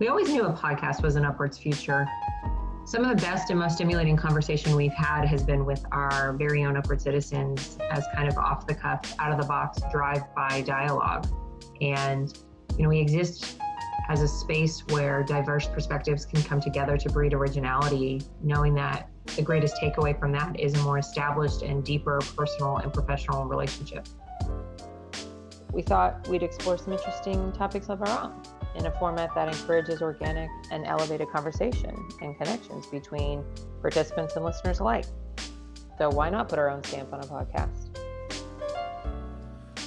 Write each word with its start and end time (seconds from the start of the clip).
We 0.00 0.08
always 0.08 0.28
knew 0.28 0.42
a 0.42 0.52
podcast 0.52 1.02
was 1.02 1.14
an 1.14 1.24
upwards 1.24 1.56
future. 1.56 2.08
Some 2.84 3.04
of 3.04 3.16
the 3.16 3.22
best 3.22 3.50
and 3.50 3.60
most 3.60 3.76
stimulating 3.76 4.16
conversation 4.16 4.74
we've 4.74 4.92
had 4.92 5.24
has 5.26 5.44
been 5.44 5.64
with 5.64 5.84
our 5.92 6.32
very 6.32 6.64
own 6.64 6.76
upward 6.76 7.00
citizens 7.00 7.78
as 7.92 8.04
kind 8.12 8.26
of 8.26 8.36
off 8.36 8.66
the 8.66 8.74
cuff, 8.74 9.14
out 9.20 9.30
of 9.30 9.40
the 9.40 9.46
box, 9.46 9.80
drive 9.92 10.22
by 10.34 10.62
dialogue. 10.62 11.28
And, 11.80 12.36
you 12.76 12.82
know, 12.82 12.88
we 12.88 12.98
exist 12.98 13.56
as 14.08 14.20
a 14.20 14.26
space 14.26 14.82
where 14.88 15.22
diverse 15.22 15.68
perspectives 15.68 16.26
can 16.26 16.42
come 16.42 16.60
together 16.60 16.98
to 16.98 17.08
breed 17.08 17.32
originality, 17.32 18.20
knowing 18.42 18.74
that 18.74 19.08
the 19.36 19.42
greatest 19.42 19.76
takeaway 19.80 20.18
from 20.18 20.32
that 20.32 20.58
is 20.58 20.74
a 20.74 20.78
more 20.78 20.98
established 20.98 21.62
and 21.62 21.84
deeper 21.84 22.18
personal 22.36 22.78
and 22.78 22.92
professional 22.92 23.44
relationship. 23.44 24.08
We 25.72 25.82
thought 25.82 26.26
we'd 26.26 26.42
explore 26.42 26.78
some 26.78 26.92
interesting 26.94 27.52
topics 27.52 27.88
of 27.88 28.02
our 28.02 28.24
own 28.24 28.42
in 28.74 28.86
a 28.86 28.90
format 28.98 29.34
that 29.34 29.48
encourages 29.48 30.02
organic 30.02 30.50
and 30.70 30.86
elevated 30.86 31.30
conversation 31.30 31.94
and 32.20 32.36
connections 32.36 32.86
between 32.86 33.44
participants 33.80 34.36
and 34.36 34.44
listeners 34.44 34.80
alike. 34.80 35.06
So, 35.98 36.10
why 36.10 36.30
not 36.30 36.48
put 36.48 36.58
our 36.58 36.68
own 36.68 36.82
stamp 36.84 37.12
on 37.12 37.20
a 37.20 37.24
podcast? 37.24 37.96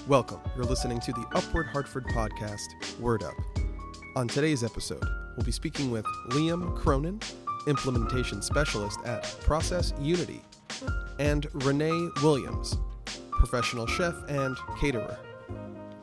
Welcome. 0.08 0.40
You're 0.55 0.66
listening 0.66 1.02
to 1.02 1.12
the 1.12 1.26
Upward 1.36 1.68
Hartford 1.68 2.05
podcast, 2.05 2.98
Word 3.00 3.23
Up. 3.23 3.34
On 4.16 4.26
today's 4.26 4.64
episode, 4.64 5.04
we'll 5.36 5.45
be 5.45 5.52
speaking 5.52 5.92
with 5.92 6.06
Liam 6.30 6.73
Cronin, 6.76 7.20
Implementation 7.67 8.42
Specialist 8.42 9.00
at 9.06 9.23
ProcessUnity, 9.23 10.40
and 11.20 11.48
Renee 11.66 12.09
Williams, 12.23 12.78
Professional 13.31 13.86
Chef 13.86 14.16
and 14.30 14.56
Caterer. 14.80 15.17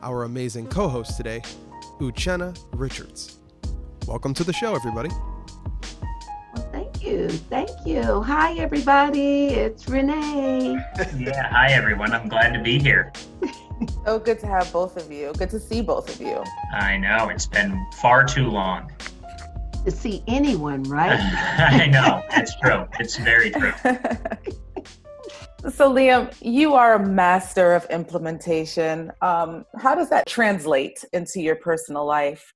Our 0.03 0.25
amazing 0.25 0.67
co 0.67 0.87
host 0.87 1.17
today 1.17 1.41
Uchenna 1.99 2.57
Richards. 2.73 3.37
Welcome 4.05 4.33
to 4.35 4.43
the 4.43 4.51
show, 4.51 4.75
everybody. 4.75 5.09
Well, 5.09 6.69
thank 6.71 7.01
you. 7.01 7.29
Thank 7.29 7.69
you. 7.85 8.21
Hi, 8.21 8.53
everybody. 8.55 9.47
It's 9.47 9.87
Renee. 9.87 10.73
yeah. 11.17 11.47
Hi, 11.49 11.71
everyone. 11.71 12.11
I'm 12.11 12.27
glad 12.27 12.53
to 12.53 12.61
be 12.61 12.77
here. 12.79 13.13
so 14.05 14.19
good 14.19 14.39
to 14.39 14.47
have 14.47 14.71
both 14.73 14.97
of 14.97 15.09
you. 15.11 15.31
Good 15.37 15.49
to 15.51 15.59
see 15.59 15.81
both 15.81 16.13
of 16.13 16.19
you. 16.19 16.43
I 16.73 16.97
know. 16.97 17.29
It's 17.29 17.45
been 17.45 17.85
far 17.93 18.25
too 18.25 18.49
long. 18.49 18.91
To 19.85 19.91
see 19.91 20.21
anyone, 20.27 20.83
right? 20.83 21.19
I 21.57 21.87
know. 21.87 22.23
It's 22.31 22.55
true. 22.59 22.85
It's 22.99 23.15
very 23.17 23.51
true. 23.51 23.71
So, 25.69 25.91
Liam, 25.91 26.31
you 26.41 26.75
are 26.75 26.93
a 26.93 27.03
master 27.03 27.73
of 27.73 27.85
implementation. 27.89 29.11
Um, 29.21 29.65
how 29.79 29.95
does 29.95 30.09
that 30.09 30.27
translate 30.27 31.03
into 31.11 31.41
your 31.41 31.55
personal 31.55 32.05
life? 32.05 32.53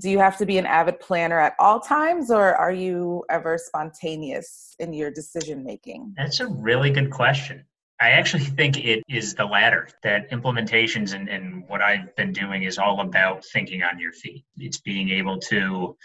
Do 0.00 0.08
you 0.08 0.20
have 0.20 0.38
to 0.38 0.46
be 0.46 0.58
an 0.58 0.66
avid 0.66 1.00
planner 1.00 1.40
at 1.40 1.54
all 1.58 1.80
times, 1.80 2.30
or 2.30 2.54
are 2.54 2.72
you 2.72 3.24
ever 3.28 3.58
spontaneous 3.58 4.76
in 4.78 4.94
your 4.94 5.10
decision 5.10 5.64
making? 5.64 6.14
That's 6.16 6.38
a 6.38 6.46
really 6.46 6.90
good 6.90 7.10
question. 7.10 7.64
I 8.00 8.10
actually 8.10 8.44
think 8.44 8.78
it 8.84 9.02
is 9.08 9.34
the 9.34 9.44
latter, 9.44 9.88
that 10.04 10.30
implementations 10.30 11.14
and, 11.14 11.28
and 11.28 11.64
what 11.68 11.82
I've 11.82 12.14
been 12.16 12.32
doing 12.32 12.62
is 12.62 12.78
all 12.78 13.00
about 13.00 13.44
thinking 13.44 13.82
on 13.82 13.98
your 13.98 14.12
feet. 14.12 14.44
It's 14.58 14.80
being 14.80 15.10
able 15.10 15.38
to 15.50 15.96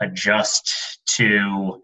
adjust 0.00 0.72
to 1.16 1.80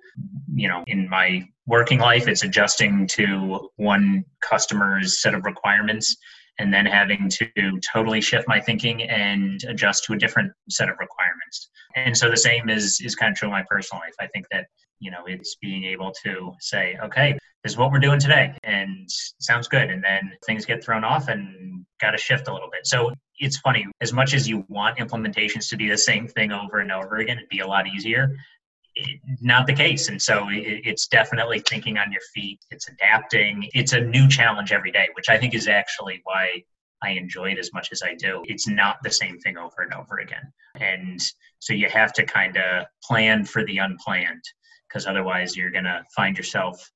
you 0.55 0.69
know 0.69 0.83
in 0.86 1.08
my 1.08 1.44
working 1.66 2.00
life 2.00 2.27
it's 2.28 2.42
adjusting 2.42 3.06
to 3.06 3.69
one 3.77 4.25
customer's 4.42 5.22
set 5.22 5.34
of 5.34 5.44
requirements 5.44 6.17
and 6.61 6.72
then 6.72 6.84
having 6.84 7.28
to 7.30 7.80
totally 7.92 8.20
shift 8.20 8.47
my 8.47 8.61
thinking 8.61 9.03
and 9.03 9.64
adjust 9.66 10.05
to 10.05 10.12
a 10.12 10.19
different 10.19 10.53
set 10.69 10.89
of 10.89 10.97
requirements. 11.00 11.70
And 11.97 12.17
so 12.17 12.30
the 12.30 12.36
same 12.36 12.69
is 12.69 13.00
is 13.00 13.17
kind 13.17 13.33
of 13.33 13.39
true 13.39 13.48
in 13.48 13.52
my 13.52 13.64
personal 13.69 14.00
life. 14.00 14.14
I 14.20 14.27
think 14.28 14.47
that 14.52 14.67
you 15.00 15.11
know 15.11 15.25
it's 15.27 15.56
being 15.61 15.84
able 15.84 16.12
to 16.24 16.52
say 16.61 16.96
okay 17.02 17.39
this 17.62 17.73
is 17.73 17.79
what 17.79 17.90
we're 17.90 17.98
doing 17.98 18.18
today 18.18 18.55
and 18.64 19.07
sounds 19.40 19.68
good. 19.68 19.90
And 19.90 20.02
then 20.02 20.33
things 20.46 20.64
get 20.64 20.83
thrown 20.83 21.05
off 21.05 21.29
and 21.29 21.84
got 22.01 22.12
to 22.12 22.18
shift 22.18 22.48
a 22.48 22.52
little 22.55 22.70
bit. 22.73 22.86
So 22.86 23.13
it's 23.39 23.58
funny 23.58 23.86
as 24.01 24.14
much 24.14 24.33
as 24.33 24.48
you 24.48 24.64
want 24.68 24.98
implementations 24.98 25.68
to 25.70 25.77
be 25.77 25.89
the 25.89 25.98
same 25.98 26.27
thing 26.27 26.52
over 26.52 26.79
and 26.79 26.90
over 26.90 27.17
again 27.17 27.39
it'd 27.39 27.48
be 27.48 27.61
a 27.61 27.67
lot 27.67 27.86
easier 27.86 28.34
not 29.40 29.66
the 29.66 29.72
case. 29.72 30.08
And 30.08 30.20
so 30.20 30.46
it's 30.50 31.06
definitely 31.06 31.61
thinking 31.61 31.98
on 31.98 32.12
your 32.12 32.22
feet. 32.34 32.61
It's 32.70 32.88
adapting. 32.88 33.68
It's 33.74 33.92
a 33.92 34.00
new 34.00 34.28
challenge 34.28 34.72
every 34.72 34.90
day 34.90 35.08
which 35.14 35.28
i 35.28 35.38
think 35.38 35.55
is 35.55 35.68
actually 35.68 36.20
why 36.24 36.62
i 37.02 37.10
enjoy 37.10 37.50
it 37.52 37.58
as 37.58 37.72
much 37.72 37.89
as 37.92 38.02
i 38.02 38.14
do. 38.14 38.42
It's 38.46 38.68
not 38.68 38.96
the 39.02 39.10
same 39.10 39.39
thing 39.39 39.56
over 39.56 39.83
and 39.83 39.92
over 39.94 40.18
again. 40.18 40.52
And 40.77 41.20
so 41.58 41.72
you 41.72 41.89
have 41.89 42.12
to 42.14 42.24
kind 42.24 42.56
of 42.56 42.86
plan 43.02 43.44
for 43.44 43.64
the 43.64 43.78
unplanned 43.78 44.44
because 44.89 45.06
otherwise 45.06 45.56
you're 45.56 45.70
going 45.70 45.84
to 45.84 46.02
find 46.14 46.36
yourself 46.36 46.90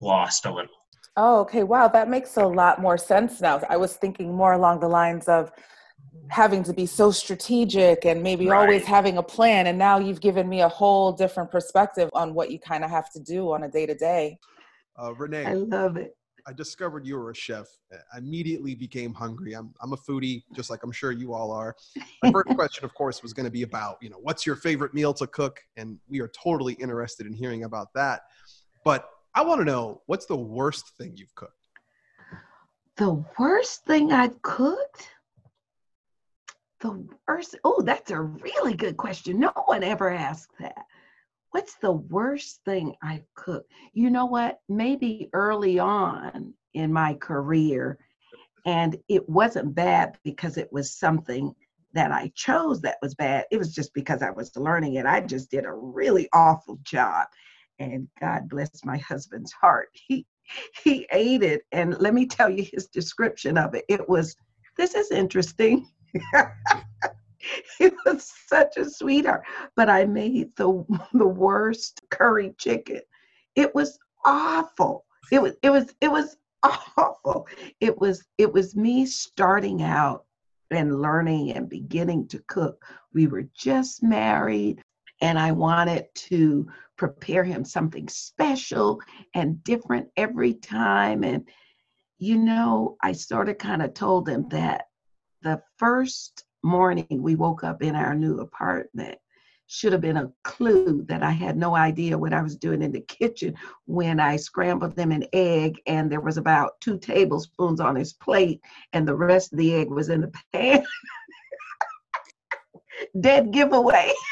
lost 0.00 0.44
a 0.46 0.52
little. 0.52 0.70
Oh 1.16 1.40
okay. 1.40 1.64
Wow 1.64 1.88
that 1.88 2.08
makes 2.08 2.36
a 2.36 2.46
lot 2.46 2.80
more 2.80 2.98
sense 2.98 3.40
now. 3.40 3.60
I 3.68 3.76
was 3.76 3.94
thinking 3.94 4.34
more 4.34 4.52
along 4.52 4.80
the 4.80 4.88
lines 4.88 5.28
of 5.28 5.52
having 6.28 6.62
to 6.62 6.72
be 6.72 6.86
so 6.86 7.10
strategic 7.10 8.04
and 8.04 8.22
maybe 8.22 8.46
right. 8.46 8.60
always 8.60 8.84
having 8.84 9.16
a 9.16 9.22
plan 9.22 9.66
and 9.66 9.78
now 9.78 9.98
you've 9.98 10.20
given 10.20 10.48
me 10.48 10.60
a 10.60 10.68
whole 10.68 11.12
different 11.12 11.50
perspective 11.50 12.10
on 12.12 12.34
what 12.34 12.50
you 12.50 12.58
kind 12.58 12.84
of 12.84 12.90
have 12.90 13.10
to 13.10 13.18
do 13.20 13.50
on 13.52 13.62
a 13.62 13.68
day 13.68 13.86
to 13.86 13.94
day 13.94 14.38
renee 15.16 15.46
i 15.46 15.54
love 15.54 15.96
it. 15.96 16.18
I 16.48 16.52
discovered 16.54 17.06
you 17.06 17.18
were 17.18 17.30
a 17.30 17.34
chef. 17.34 17.66
I 17.92 18.16
immediately 18.16 18.74
became 18.74 19.12
hungry. 19.12 19.52
I'm, 19.52 19.74
I'm 19.82 19.92
a 19.92 19.98
foodie 19.98 20.44
just 20.54 20.70
like 20.70 20.82
i'm 20.82 20.90
sure 20.90 21.12
you 21.12 21.34
all 21.34 21.52
are. 21.52 21.76
My 22.22 22.32
first 22.32 22.48
question 22.54 22.86
of 22.86 22.94
course 22.94 23.22
was 23.22 23.34
going 23.34 23.44
to 23.44 23.52
be 23.52 23.64
about 23.64 23.98
you 24.00 24.08
know 24.08 24.16
what's 24.18 24.46
your 24.46 24.56
favorite 24.56 24.94
meal 24.94 25.12
to 25.14 25.26
cook? 25.26 25.60
And 25.76 25.98
we 26.08 26.20
are 26.20 26.28
totally 26.28 26.72
interested 26.74 27.26
in 27.26 27.34
hearing 27.34 27.64
about 27.64 27.92
that. 27.94 28.22
But 28.82 29.10
i 29.34 29.42
want 29.42 29.60
to 29.60 29.64
know 29.66 30.00
what's 30.06 30.24
the 30.24 30.36
worst 30.36 30.96
thing 30.96 31.12
you've 31.16 31.34
cooked? 31.34 31.52
The 32.96 33.22
worst 33.38 33.84
thing 33.84 34.10
i've 34.12 34.40
cooked 34.40 35.10
the 36.80 37.06
worst? 37.26 37.56
Oh, 37.64 37.82
that's 37.82 38.10
a 38.10 38.20
really 38.20 38.74
good 38.74 38.96
question. 38.96 39.38
No 39.38 39.52
one 39.66 39.82
ever 39.82 40.10
asked 40.10 40.52
that. 40.60 40.84
What's 41.50 41.76
the 41.76 41.92
worst 41.92 42.60
thing 42.64 42.94
I've 43.02 43.26
cooked? 43.34 43.72
You 43.94 44.10
know 44.10 44.26
what? 44.26 44.60
Maybe 44.68 45.30
early 45.32 45.78
on 45.78 46.52
in 46.74 46.92
my 46.92 47.14
career, 47.14 47.98
and 48.66 48.96
it 49.08 49.28
wasn't 49.28 49.74
bad 49.74 50.18
because 50.24 50.58
it 50.58 50.72
was 50.72 50.98
something 50.98 51.54
that 51.94 52.12
I 52.12 52.30
chose 52.34 52.80
that 52.82 52.98
was 53.00 53.14
bad. 53.14 53.46
It 53.50 53.56
was 53.56 53.74
just 53.74 53.94
because 53.94 54.22
I 54.22 54.30
was 54.30 54.54
learning 54.56 54.94
it. 54.94 55.06
I 55.06 55.20
just 55.20 55.50
did 55.50 55.64
a 55.64 55.72
really 55.72 56.28
awful 56.32 56.78
job. 56.82 57.26
And 57.78 58.08
God 58.20 58.48
bless 58.48 58.84
my 58.84 58.98
husband's 58.98 59.52
heart. 59.52 59.88
He 59.92 60.26
he 60.82 61.06
ate 61.12 61.42
it. 61.42 61.62
And 61.72 61.98
let 61.98 62.14
me 62.14 62.26
tell 62.26 62.50
you 62.50 62.66
his 62.72 62.86
description 62.86 63.58
of 63.58 63.74
it. 63.74 63.84
It 63.88 64.08
was, 64.08 64.36
this 64.76 64.94
is 64.94 65.10
interesting. 65.10 65.88
he 67.78 67.90
was 68.04 68.32
such 68.46 68.76
a 68.76 68.88
sweetheart. 68.88 69.42
But 69.76 69.88
I 69.88 70.04
made 70.04 70.54
the 70.56 70.84
the 71.12 71.26
worst 71.26 72.00
curry 72.10 72.54
chicken. 72.58 73.00
It 73.54 73.74
was 73.74 73.98
awful. 74.24 75.04
It 75.30 75.42
was 75.42 75.54
it 75.62 75.70
was 75.70 75.94
it 76.00 76.10
was 76.10 76.36
awful. 76.62 77.46
It 77.80 77.98
was 77.98 78.24
it 78.38 78.52
was 78.52 78.76
me 78.76 79.06
starting 79.06 79.82
out 79.82 80.24
and 80.70 81.00
learning 81.00 81.52
and 81.52 81.68
beginning 81.68 82.28
to 82.28 82.42
cook. 82.46 82.84
We 83.14 83.26
were 83.26 83.48
just 83.54 84.02
married 84.02 84.82
and 85.20 85.38
I 85.38 85.52
wanted 85.52 86.06
to 86.14 86.66
prepare 86.96 87.44
him 87.44 87.64
something 87.64 88.08
special 88.08 89.00
and 89.34 89.62
different 89.64 90.08
every 90.16 90.54
time 90.54 91.24
and 91.24 91.48
you 92.20 92.36
know, 92.36 92.96
I 93.00 93.12
sort 93.12 93.48
of 93.48 93.58
kind 93.58 93.80
of 93.80 93.94
told 93.94 94.28
him 94.28 94.48
that 94.48 94.87
the 95.42 95.62
first 95.76 96.44
morning 96.62 97.06
we 97.10 97.36
woke 97.36 97.64
up 97.64 97.82
in 97.82 97.94
our 97.94 98.14
new 98.14 98.40
apartment 98.40 99.18
should 99.68 99.92
have 99.92 100.00
been 100.00 100.16
a 100.16 100.32
clue 100.44 101.04
that 101.08 101.22
I 101.22 101.30
had 101.30 101.56
no 101.56 101.76
idea 101.76 102.16
what 102.16 102.32
I 102.32 102.40
was 102.40 102.56
doing 102.56 102.82
in 102.82 102.90
the 102.90 103.02
kitchen 103.02 103.54
when 103.84 104.18
I 104.18 104.36
scrambled 104.36 104.96
them 104.96 105.12
an 105.12 105.24
egg 105.34 105.80
and 105.86 106.10
there 106.10 106.22
was 106.22 106.38
about 106.38 106.80
two 106.80 106.98
tablespoons 106.98 107.78
on 107.78 107.94
his 107.94 108.14
plate 108.14 108.62
and 108.94 109.06
the 109.06 109.14
rest 109.14 109.52
of 109.52 109.58
the 109.58 109.74
egg 109.74 109.90
was 109.90 110.08
in 110.08 110.22
the 110.22 110.32
pan. 110.52 110.84
Dead 113.20 113.52
giveaway. 113.52 114.12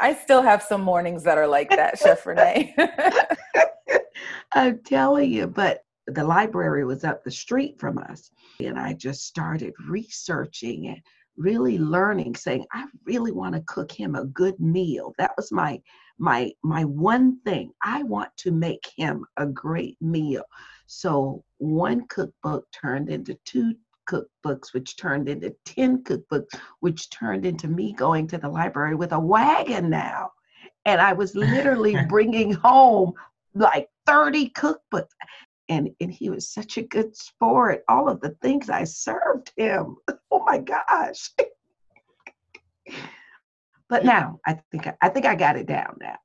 I 0.00 0.14
still 0.14 0.42
have 0.42 0.62
some 0.62 0.82
mornings 0.82 1.24
that 1.24 1.38
are 1.38 1.46
like 1.46 1.70
that, 1.70 1.98
Chef 1.98 2.26
Renee. 2.26 2.74
I'm 4.52 4.80
telling 4.80 5.30
you, 5.30 5.46
but 5.46 5.84
the 6.06 6.24
library 6.24 6.84
was 6.84 7.04
up 7.04 7.22
the 7.22 7.30
street 7.30 7.78
from 7.78 7.98
us. 7.98 8.30
And 8.66 8.78
I 8.78 8.94
just 8.94 9.26
started 9.26 9.74
researching 9.88 10.88
and 10.88 11.00
really 11.36 11.78
learning, 11.78 12.36
saying, 12.36 12.66
I 12.72 12.86
really 13.04 13.32
want 13.32 13.54
to 13.54 13.62
cook 13.62 13.92
him 13.92 14.14
a 14.14 14.24
good 14.24 14.58
meal. 14.60 15.14
That 15.18 15.32
was 15.36 15.50
my 15.52 15.80
my 16.18 16.52
my 16.62 16.84
one 16.84 17.40
thing. 17.40 17.72
I 17.82 18.02
want 18.02 18.30
to 18.38 18.50
make 18.50 18.86
him 18.96 19.24
a 19.36 19.46
great 19.46 19.96
meal. 20.00 20.44
So 20.86 21.44
one 21.58 22.06
cookbook 22.08 22.66
turned 22.72 23.08
into 23.08 23.38
two 23.44 23.74
cookbooks, 24.10 24.72
which 24.72 24.96
turned 24.96 25.28
into 25.28 25.54
10 25.64 26.02
cookbooks, 26.02 26.58
which 26.80 27.10
turned 27.10 27.46
into 27.46 27.68
me 27.68 27.92
going 27.92 28.26
to 28.28 28.38
the 28.38 28.48
library 28.48 28.94
with 28.94 29.12
a 29.12 29.18
wagon 29.18 29.88
now. 29.88 30.32
And 30.84 31.00
I 31.00 31.12
was 31.12 31.34
literally 31.34 31.96
bringing 32.08 32.52
home 32.52 33.12
like 33.54 33.88
30 34.06 34.50
cookbooks. 34.50 35.14
And, 35.70 35.90
and 36.00 36.12
he 36.12 36.28
was 36.28 36.52
such 36.52 36.76
a 36.76 36.82
good 36.82 37.16
sport. 37.16 37.84
All 37.88 38.08
of 38.08 38.20
the 38.20 38.36
things 38.42 38.68
I 38.68 38.84
served 38.84 39.52
him. 39.56 39.96
Oh 40.32 40.44
my 40.44 40.58
gosh. 40.58 41.30
but 43.88 44.04
now 44.04 44.38
I 44.46 44.60
think 44.70 44.86
I 45.02 45.08
think 45.08 45.26
I 45.26 45.34
got 45.34 45.56
it 45.56 45.66
down 45.66 45.96
now. 46.00 46.16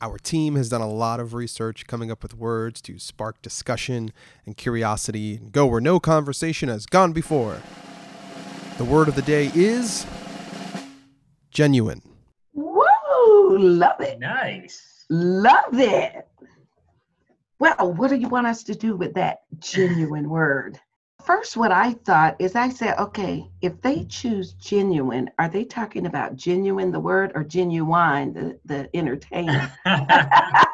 Our 0.00 0.18
team 0.18 0.56
has 0.56 0.68
done 0.68 0.80
a 0.80 0.90
lot 0.90 1.20
of 1.20 1.32
research 1.32 1.86
coming 1.86 2.10
up 2.10 2.24
with 2.24 2.34
words 2.34 2.82
to 2.82 2.98
spark 2.98 3.40
discussion 3.40 4.12
and 4.44 4.56
curiosity 4.56 5.36
and 5.36 5.52
go 5.52 5.64
where 5.64 5.80
no 5.80 6.00
conversation 6.00 6.68
has 6.68 6.86
gone 6.86 7.12
before. 7.12 7.62
The 8.78 8.84
word 8.84 9.06
of 9.06 9.14
the 9.14 9.22
day 9.22 9.52
is 9.54 10.04
genuine. 11.52 12.02
Whoa, 12.52 13.56
love 13.56 14.00
it. 14.00 14.18
Nice. 14.18 15.04
Love 15.08 15.78
it. 15.78 16.26
Well, 17.62 17.92
what 17.92 18.10
do 18.10 18.16
you 18.16 18.28
want 18.28 18.48
us 18.48 18.64
to 18.64 18.74
do 18.74 18.96
with 18.96 19.14
that 19.14 19.42
genuine 19.60 20.28
word? 20.28 20.80
First, 21.24 21.56
what 21.56 21.70
I 21.70 21.92
thought 21.92 22.34
is 22.40 22.56
I 22.56 22.68
said, 22.68 22.98
okay, 22.98 23.48
if 23.60 23.80
they 23.82 24.02
choose 24.08 24.54
genuine, 24.54 25.30
are 25.38 25.48
they 25.48 25.62
talking 25.64 26.06
about 26.06 26.34
genuine, 26.34 26.90
the 26.90 26.98
word, 26.98 27.30
or 27.36 27.44
Ginuwine, 27.44 28.34
the, 28.34 28.58
the 28.64 28.90
entertainment? 28.96 29.70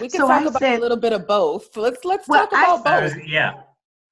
We 0.00 0.08
can 0.08 0.20
So 0.20 0.26
talk 0.28 0.40
I 0.42 0.44
about 0.46 0.58
said- 0.58 0.78
a 0.78 0.80
little 0.80 0.96
bit 0.96 1.12
of 1.12 1.26
both. 1.28 1.76
Let's 1.76 2.02
let's 2.04 2.26
Well, 2.26 2.46
talk 2.46 2.58
I 2.58 2.64
about 2.74 2.86
Uh, 2.86 3.00
both. 3.10 3.18
yeah. 3.26 3.60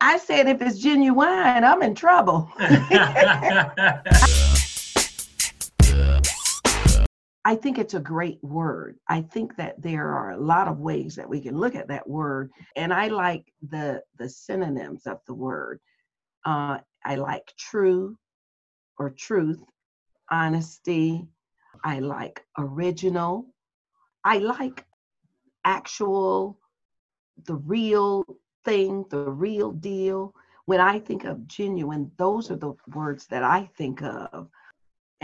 I 0.00 0.18
said, 0.18 0.46
if 0.46 0.60
it's 0.60 0.78
genuine, 0.80 1.64
I'm 1.64 1.82
in 1.82 1.94
trouble. 1.94 2.50
I 7.44 7.56
think 7.56 7.78
it's 7.78 7.94
a 7.94 8.00
great 8.00 8.42
word. 8.42 8.98
I 9.08 9.20
think 9.20 9.56
that 9.56 9.80
there 9.82 10.08
are 10.08 10.30
a 10.30 10.40
lot 10.40 10.66
of 10.66 10.78
ways 10.78 11.16
that 11.16 11.28
we 11.28 11.40
can 11.40 11.58
look 11.58 11.74
at 11.74 11.88
that 11.88 12.08
word, 12.08 12.50
and 12.74 12.92
I 12.92 13.08
like 13.08 13.52
the 13.68 14.02
the 14.18 14.28
synonyms 14.28 15.06
of 15.06 15.20
the 15.26 15.34
word. 15.34 15.80
Uh, 16.44 16.78
I 17.04 17.16
like 17.16 17.52
true 17.58 18.16
or 18.98 19.10
truth, 19.10 19.62
honesty. 20.30 21.26
I 21.84 21.98
like 21.98 22.42
original. 22.56 23.46
I 24.24 24.38
like 24.38 24.86
actual, 25.64 26.58
the 27.44 27.56
real 27.56 28.24
thing, 28.64 29.04
the 29.10 29.30
real 29.30 29.72
deal. 29.72 30.34
When 30.64 30.80
I 30.80 30.98
think 30.98 31.24
of 31.24 31.46
genuine, 31.46 32.10
those 32.16 32.50
are 32.50 32.56
the 32.56 32.74
words 32.94 33.26
that 33.26 33.42
I 33.42 33.68
think 33.76 34.02
of. 34.02 34.48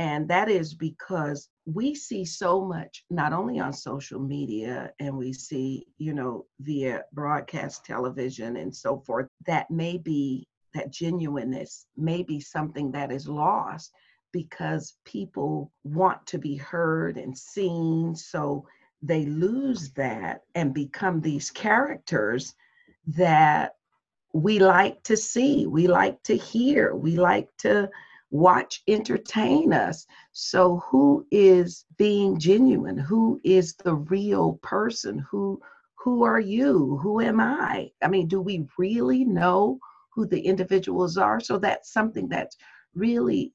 And 0.00 0.28
that 0.28 0.48
is 0.48 0.72
because 0.72 1.50
we 1.66 1.94
see 1.94 2.24
so 2.24 2.64
much, 2.64 3.04
not 3.10 3.34
only 3.34 3.60
on 3.60 3.74
social 3.74 4.18
media, 4.18 4.94
and 4.98 5.14
we 5.14 5.34
see, 5.34 5.84
you 5.98 6.14
know, 6.14 6.46
via 6.58 7.04
broadcast 7.12 7.84
television 7.84 8.56
and 8.56 8.74
so 8.74 9.00
forth, 9.00 9.28
that 9.46 9.70
may 9.70 9.98
be 9.98 10.48
that 10.72 10.90
genuineness 10.90 11.84
may 11.98 12.22
be 12.22 12.40
something 12.40 12.90
that 12.92 13.12
is 13.12 13.28
lost 13.28 13.92
because 14.32 14.96
people 15.04 15.70
want 15.84 16.26
to 16.28 16.38
be 16.38 16.56
heard 16.56 17.18
and 17.18 17.36
seen. 17.36 18.16
So 18.16 18.66
they 19.02 19.26
lose 19.26 19.90
that 19.90 20.44
and 20.54 20.72
become 20.72 21.20
these 21.20 21.50
characters 21.50 22.54
that 23.08 23.74
we 24.32 24.60
like 24.60 25.02
to 25.02 25.16
see, 25.18 25.66
we 25.66 25.88
like 25.88 26.22
to 26.22 26.38
hear, 26.38 26.94
we 26.94 27.18
like 27.18 27.50
to 27.58 27.90
watch 28.30 28.82
entertain 28.88 29.72
us. 29.72 30.06
So 30.32 30.82
who 30.90 31.26
is 31.30 31.84
being 31.98 32.38
genuine? 32.38 32.96
Who 32.96 33.40
is 33.44 33.74
the 33.74 33.94
real 33.94 34.54
person? 34.62 35.18
Who 35.30 35.60
who 35.96 36.22
are 36.22 36.40
you? 36.40 36.98
Who 37.02 37.20
am 37.20 37.40
I? 37.40 37.90
I 38.02 38.08
mean, 38.08 38.26
do 38.26 38.40
we 38.40 38.66
really 38.78 39.24
know 39.24 39.78
who 40.14 40.26
the 40.26 40.40
individuals 40.40 41.18
are? 41.18 41.40
So 41.40 41.58
that's 41.58 41.92
something 41.92 42.26
that's 42.26 42.56
really 42.94 43.52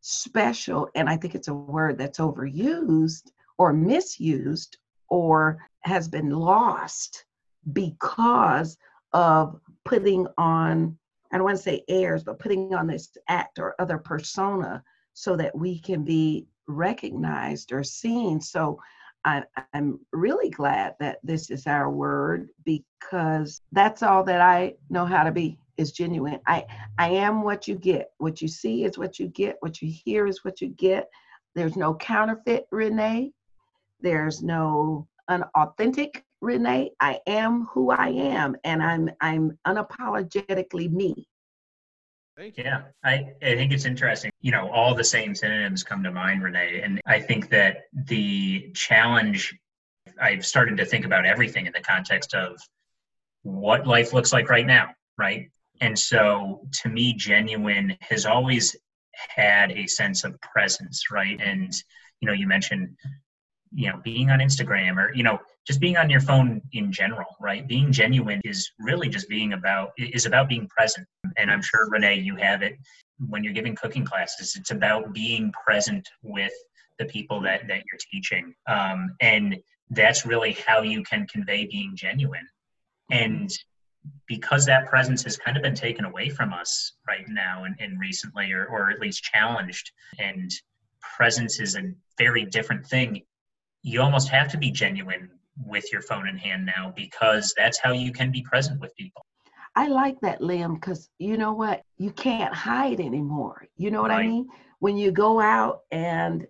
special 0.00 0.88
and 0.94 1.08
I 1.08 1.16
think 1.16 1.34
it's 1.34 1.48
a 1.48 1.54
word 1.54 1.98
that's 1.98 2.18
overused 2.18 3.30
or 3.58 3.72
misused 3.72 4.78
or 5.08 5.58
has 5.80 6.08
been 6.08 6.30
lost 6.30 7.24
because 7.72 8.76
of 9.12 9.60
putting 9.84 10.26
on 10.36 10.97
I 11.32 11.36
don't 11.36 11.44
want 11.44 11.56
to 11.56 11.62
say 11.62 11.84
airs, 11.88 12.24
but 12.24 12.38
putting 12.38 12.74
on 12.74 12.86
this 12.86 13.16
act 13.28 13.58
or 13.58 13.74
other 13.78 13.98
persona 13.98 14.82
so 15.12 15.36
that 15.36 15.56
we 15.56 15.78
can 15.78 16.04
be 16.04 16.46
recognized 16.66 17.72
or 17.72 17.82
seen. 17.82 18.40
So 18.40 18.78
I, 19.24 19.42
I'm 19.72 20.00
really 20.12 20.50
glad 20.50 20.94
that 21.00 21.18
this 21.22 21.50
is 21.50 21.66
our 21.66 21.90
word 21.90 22.48
because 22.64 23.60
that's 23.72 24.02
all 24.02 24.24
that 24.24 24.40
I 24.40 24.74
know 24.90 25.04
how 25.04 25.24
to 25.24 25.32
be 25.32 25.58
is 25.76 25.92
genuine. 25.92 26.40
I, 26.46 26.64
I 26.98 27.10
am 27.10 27.42
what 27.42 27.68
you 27.68 27.74
get. 27.74 28.10
What 28.18 28.40
you 28.42 28.48
see 28.48 28.84
is 28.84 28.98
what 28.98 29.18
you 29.18 29.28
get. 29.28 29.56
What 29.60 29.80
you 29.82 29.90
hear 29.90 30.26
is 30.26 30.44
what 30.44 30.60
you 30.60 30.68
get. 30.68 31.08
There's 31.54 31.76
no 31.76 31.94
counterfeit, 31.94 32.66
Renee. 32.70 33.32
There's 34.00 34.42
no 34.42 35.08
unauthentic 35.28 36.24
Renee. 36.40 36.92
I 37.00 37.20
am 37.26 37.66
who 37.72 37.90
I 37.90 38.08
am, 38.08 38.56
and 38.64 38.82
I'm 38.82 39.10
I'm 39.20 39.58
unapologetically 39.66 40.90
me. 40.90 41.26
Thank 42.36 42.56
you. 42.56 42.64
Yeah, 42.64 42.82
I, 43.04 43.32
I 43.42 43.56
think 43.56 43.72
it's 43.72 43.84
interesting. 43.84 44.30
You 44.40 44.52
know, 44.52 44.70
all 44.70 44.94
the 44.94 45.02
same 45.02 45.34
synonyms 45.34 45.82
come 45.82 46.04
to 46.04 46.12
mind, 46.12 46.44
Renee. 46.44 46.82
And 46.84 47.00
I 47.04 47.18
think 47.18 47.48
that 47.48 47.78
the 47.92 48.70
challenge, 48.74 49.58
I've 50.20 50.46
started 50.46 50.76
to 50.76 50.84
think 50.84 51.04
about 51.04 51.26
everything 51.26 51.66
in 51.66 51.72
the 51.72 51.80
context 51.80 52.34
of 52.34 52.60
what 53.42 53.88
life 53.88 54.12
looks 54.12 54.32
like 54.32 54.48
right 54.50 54.66
now, 54.66 54.90
right? 55.16 55.50
And 55.80 55.98
so 55.98 56.62
to 56.82 56.88
me, 56.88 57.12
genuine 57.14 57.96
has 58.02 58.24
always 58.24 58.76
had 59.12 59.72
a 59.72 59.88
sense 59.88 60.22
of 60.22 60.40
presence, 60.40 61.10
right? 61.10 61.40
And, 61.40 61.72
you 62.20 62.26
know, 62.26 62.34
you 62.34 62.46
mentioned, 62.46 62.96
you 63.74 63.90
know, 63.90 64.00
being 64.02 64.30
on 64.30 64.38
Instagram 64.38 64.96
or, 64.96 65.14
you 65.14 65.22
know, 65.22 65.38
just 65.66 65.80
being 65.80 65.96
on 65.96 66.08
your 66.08 66.20
phone 66.20 66.60
in 66.72 66.90
general, 66.90 67.36
right? 67.40 67.66
Being 67.66 67.92
genuine 67.92 68.40
is 68.44 68.70
really 68.78 69.08
just 69.08 69.28
being 69.28 69.52
about, 69.52 69.92
is 69.98 70.26
about 70.26 70.48
being 70.48 70.66
present. 70.68 71.06
And 71.36 71.50
I'm 71.50 71.62
sure, 71.62 71.88
Renee, 71.90 72.20
you 72.20 72.36
have 72.36 72.62
it 72.62 72.76
when 73.28 73.44
you're 73.44 73.52
giving 73.52 73.74
cooking 73.74 74.04
classes. 74.04 74.56
It's 74.56 74.70
about 74.70 75.12
being 75.12 75.52
present 75.52 76.08
with 76.22 76.52
the 76.98 77.04
people 77.04 77.40
that, 77.42 77.68
that 77.68 77.82
you're 77.90 78.00
teaching. 78.10 78.54
Um, 78.66 79.14
and 79.20 79.56
that's 79.90 80.26
really 80.26 80.52
how 80.52 80.82
you 80.82 81.02
can 81.02 81.26
convey 81.26 81.66
being 81.66 81.92
genuine. 81.94 82.46
And 83.10 83.50
because 84.26 84.64
that 84.66 84.86
presence 84.86 85.22
has 85.24 85.36
kind 85.36 85.56
of 85.56 85.62
been 85.62 85.74
taken 85.74 86.04
away 86.04 86.30
from 86.30 86.52
us 86.52 86.94
right 87.06 87.28
now 87.28 87.64
and, 87.64 87.74
and 87.78 87.98
recently, 87.98 88.52
or, 88.52 88.66
or 88.66 88.90
at 88.90 89.00
least 89.00 89.22
challenged, 89.22 89.90
and 90.18 90.50
presence 91.16 91.60
is 91.60 91.76
a 91.76 91.92
very 92.16 92.44
different 92.44 92.86
thing, 92.86 93.22
you 93.82 94.00
almost 94.00 94.28
have 94.28 94.48
to 94.48 94.58
be 94.58 94.70
genuine 94.70 95.30
with 95.64 95.92
your 95.92 96.02
phone 96.02 96.28
in 96.28 96.36
hand 96.36 96.66
now 96.66 96.92
because 96.96 97.52
that's 97.56 97.78
how 97.78 97.92
you 97.92 98.12
can 98.12 98.30
be 98.30 98.42
present 98.42 98.80
with 98.80 98.94
people. 98.96 99.24
I 99.76 99.88
like 99.88 100.20
that, 100.20 100.40
Liam, 100.40 100.74
because 100.74 101.08
you 101.18 101.36
know 101.36 101.52
what? 101.52 101.82
You 101.98 102.10
can't 102.10 102.54
hide 102.54 103.00
anymore. 103.00 103.66
You 103.76 103.90
know 103.90 104.02
what 104.02 104.10
I 104.10 104.26
mean? 104.26 104.48
When 104.80 104.96
you 104.96 105.12
go 105.12 105.40
out 105.40 105.80
and 105.92 106.46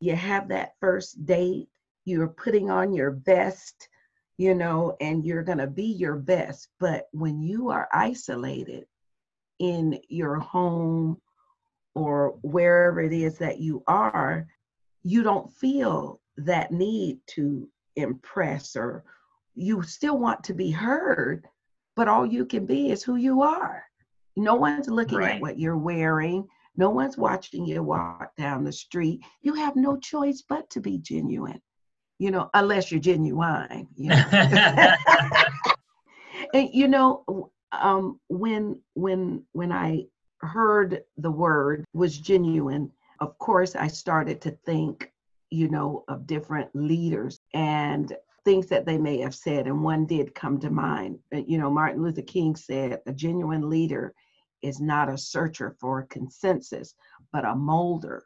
you 0.00 0.14
have 0.14 0.48
that 0.48 0.74
first 0.80 1.24
date, 1.26 1.68
you're 2.04 2.28
putting 2.28 2.70
on 2.70 2.92
your 2.92 3.10
best, 3.10 3.88
you 4.36 4.54
know, 4.54 4.96
and 5.00 5.24
you're 5.24 5.42
going 5.42 5.58
to 5.58 5.66
be 5.66 5.86
your 5.86 6.16
best. 6.16 6.68
But 6.78 7.08
when 7.12 7.42
you 7.42 7.70
are 7.70 7.88
isolated 7.92 8.86
in 9.58 9.98
your 10.08 10.36
home 10.36 11.20
or 11.94 12.38
wherever 12.42 13.00
it 13.00 13.12
is 13.12 13.38
that 13.38 13.58
you 13.58 13.82
are, 13.88 14.46
you 15.02 15.22
don't 15.22 15.52
feel 15.52 16.20
that 16.38 16.72
need 16.72 17.18
to 17.26 17.68
impress 17.96 18.76
or 18.76 19.04
you 19.54 19.82
still 19.82 20.18
want 20.18 20.42
to 20.44 20.54
be 20.54 20.70
heard, 20.70 21.46
but 21.96 22.08
all 22.08 22.24
you 22.24 22.46
can 22.46 22.64
be 22.64 22.92
is 22.92 23.02
who 23.02 23.16
you 23.16 23.42
are. 23.42 23.82
No 24.36 24.54
one's 24.54 24.88
looking 24.88 25.18
Right. 25.18 25.34
at 25.36 25.40
what 25.40 25.58
you're 25.58 25.76
wearing. 25.76 26.46
No 26.76 26.90
one's 26.90 27.18
watching 27.18 27.66
you 27.66 27.82
walk 27.82 28.36
down 28.36 28.62
the 28.62 28.72
street. 28.72 29.20
You 29.42 29.54
have 29.54 29.74
no 29.74 29.96
choice 29.96 30.44
but 30.48 30.70
to 30.70 30.80
be 30.80 30.98
genuine, 30.98 31.60
you 32.20 32.30
know, 32.30 32.48
unless 32.54 32.92
you're 32.92 33.00
Ginuwine. 33.00 33.88
You 33.96 34.10
know? 34.10 34.24
and 36.54 36.70
you 36.72 36.86
know, 36.86 37.50
um, 37.72 38.20
when 38.28 38.80
when 38.94 39.42
when 39.52 39.72
I 39.72 40.04
heard 40.40 41.02
the 41.16 41.32
word 41.32 41.84
was 41.94 42.16
genuine, 42.16 42.92
of 43.18 43.36
course 43.38 43.74
I 43.74 43.88
started 43.88 44.40
to 44.42 44.52
think, 44.64 45.10
you 45.50 45.68
know, 45.68 46.04
of 46.08 46.26
different 46.26 46.68
leaders 46.74 47.40
and 47.54 48.16
things 48.44 48.66
that 48.66 48.86
they 48.86 48.98
may 48.98 49.18
have 49.18 49.34
said, 49.34 49.66
and 49.66 49.82
one 49.82 50.06
did 50.06 50.34
come 50.34 50.58
to 50.60 50.70
mind. 50.70 51.18
You 51.32 51.58
know, 51.58 51.70
Martin 51.70 52.02
Luther 52.02 52.22
King 52.22 52.56
said, 52.56 53.00
"A 53.06 53.12
genuine 53.12 53.68
leader 53.68 54.14
is 54.62 54.80
not 54.80 55.08
a 55.08 55.18
searcher 55.18 55.76
for 55.80 56.04
consensus, 56.04 56.94
but 57.32 57.44
a 57.44 57.54
molder 57.54 58.24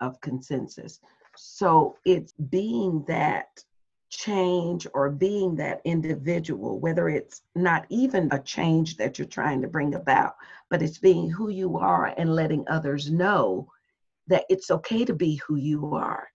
of 0.00 0.20
consensus." 0.20 1.00
So 1.36 1.96
it's 2.04 2.32
being 2.32 3.04
that 3.06 3.64
change 4.10 4.88
or 4.92 5.08
being 5.10 5.54
that 5.54 5.80
individual, 5.84 6.80
whether 6.80 7.08
it's 7.08 7.42
not 7.54 7.86
even 7.90 8.28
a 8.32 8.42
change 8.42 8.96
that 8.96 9.18
you're 9.18 9.28
trying 9.28 9.62
to 9.62 9.68
bring 9.68 9.94
about, 9.94 10.34
but 10.68 10.82
it's 10.82 10.98
being 10.98 11.30
who 11.30 11.48
you 11.48 11.78
are 11.78 12.06
and 12.16 12.34
letting 12.34 12.64
others 12.68 13.10
know 13.10 13.70
that 14.26 14.44
it's 14.48 14.70
okay 14.70 15.04
to 15.04 15.14
be 15.14 15.36
who 15.36 15.54
you 15.54 15.94
are. 15.94 16.28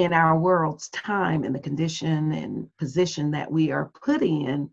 In 0.00 0.14
our 0.14 0.38
world's 0.38 0.88
time 0.88 1.44
and 1.44 1.54
the 1.54 1.60
condition 1.60 2.32
and 2.32 2.74
position 2.78 3.30
that 3.32 3.52
we 3.52 3.70
are 3.70 3.92
put 4.02 4.22
in, 4.22 4.70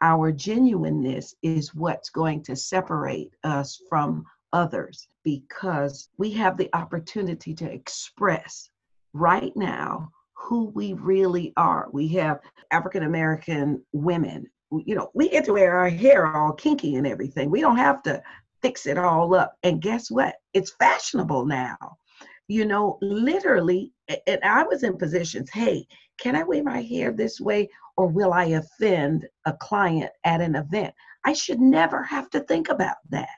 our 0.00 0.32
genuineness 0.32 1.34
is 1.42 1.74
what's 1.74 2.08
going 2.08 2.42
to 2.44 2.56
separate 2.56 3.34
us 3.44 3.82
from 3.90 4.24
others 4.54 5.06
because 5.22 6.08
we 6.16 6.30
have 6.30 6.56
the 6.56 6.70
opportunity 6.74 7.52
to 7.56 7.70
express 7.70 8.70
right 9.12 9.54
now 9.54 10.10
who 10.32 10.70
we 10.70 10.94
really 10.94 11.52
are. 11.58 11.88
We 11.92 12.08
have 12.14 12.40
African 12.70 13.02
American 13.02 13.84
women, 13.92 14.46
you 14.70 14.94
know, 14.94 15.10
we 15.12 15.28
get 15.28 15.44
to 15.44 15.52
wear 15.52 15.76
our 15.76 15.90
hair 15.90 16.34
all 16.34 16.54
kinky 16.54 16.94
and 16.94 17.06
everything. 17.06 17.50
We 17.50 17.60
don't 17.60 17.76
have 17.76 18.02
to 18.04 18.22
fix 18.62 18.86
it 18.86 18.96
all 18.96 19.34
up. 19.34 19.58
And 19.62 19.82
guess 19.82 20.10
what? 20.10 20.36
It's 20.54 20.72
fashionable 20.78 21.44
now. 21.44 21.98
You 22.48 22.66
know, 22.66 22.98
literally, 23.00 23.92
and 24.26 24.40
I 24.42 24.64
was 24.64 24.82
in 24.82 24.98
positions, 24.98 25.50
hey, 25.50 25.86
can 26.18 26.36
I 26.36 26.42
wear 26.42 26.62
my 26.62 26.82
hair 26.82 27.12
this 27.12 27.40
way 27.40 27.70
or 27.96 28.06
will 28.06 28.32
I 28.32 28.44
offend 28.44 29.26
a 29.46 29.52
client 29.52 30.10
at 30.24 30.40
an 30.40 30.56
event? 30.56 30.94
I 31.24 31.32
should 31.32 31.60
never 31.60 32.02
have 32.02 32.28
to 32.30 32.40
think 32.40 32.68
about 32.68 32.96
that. 33.10 33.30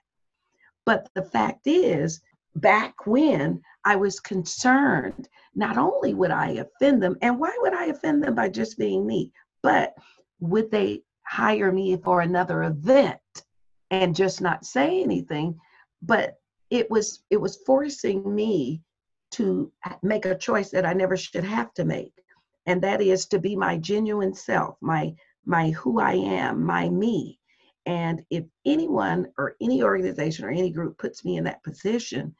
But 0.85 1.09
the 1.15 1.23
fact 1.23 1.67
is, 1.67 2.21
back 2.57 3.07
when 3.07 3.61
I 3.85 3.97
was 3.97 4.21
concerned, 4.21 5.29
not 5.55 5.79
only 5.79 6.15
would 6.15 6.31
I 6.31 6.51
offend 6.53 7.03
them, 7.03 7.17
and 7.23 7.39
why 7.39 7.57
would 7.61 7.75
I 7.75 7.87
offend 7.87 8.23
them 8.23 8.35
by 8.35 8.49
just 8.49 8.79
being 8.79 9.07
me, 9.07 9.33
but 9.63 9.95
would 10.41 10.71
they 10.71 11.03
hire 11.27 11.73
me 11.73 11.97
for 11.97 12.21
another 12.21 12.65
event 12.65 13.21
and 13.91 14.15
just 14.15 14.41
not 14.41 14.65
say 14.65 15.03
anything? 15.03 15.59
But 16.03 16.39
it 16.71 16.91
was 16.91 17.23
it 17.31 17.41
was 17.41 17.63
forcing 17.65 18.35
me 18.35 18.83
to 19.33 19.73
make 20.03 20.25
a 20.25 20.37
choice 20.37 20.71
that 20.71 20.87
I 20.87 20.93
never 20.93 21.17
should 21.17 21.45
have 21.45 21.73
to 21.75 21.85
make, 21.85 22.13
and 22.67 22.83
that 22.83 23.01
is 23.01 23.27
to 23.27 23.39
be 23.39 23.57
my 23.57 23.79
genuine 23.79 24.35
self, 24.35 24.77
my 24.81 25.15
my 25.45 25.71
who 25.71 26.01
I 26.01 26.15
am, 26.15 26.65
my 26.65 26.89
me. 26.89 27.39
And 27.87 28.25
if 28.31 28.45
anyone 28.65 29.29
or 29.39 29.55
any 29.61 29.83
organization 29.83 30.45
or 30.45 30.51
any 30.51 30.71
group 30.71 30.99
puts 30.99 31.25
me 31.25 31.37
in 31.37 31.45
that 31.45 31.63
position 31.63 32.35